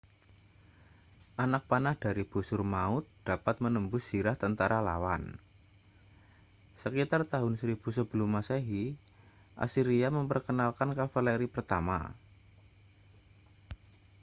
[1.45, 5.21] anak panah dari busur maut dapat menembus zirah tentara lawan
[6.81, 8.85] sekitar tahun 1000 sebelum masehi
[9.65, 11.99] asiria memperkenalkan kavaleri pertama